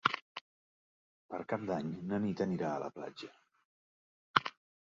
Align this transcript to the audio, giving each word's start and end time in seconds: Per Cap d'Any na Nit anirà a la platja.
Per 1.33 1.41
Cap 1.53 1.67
d'Any 1.71 1.91
na 2.13 2.21
Nit 2.25 2.43
anirà 2.49 2.73
a 2.79 2.83
la 2.85 2.91
platja. 2.97 3.33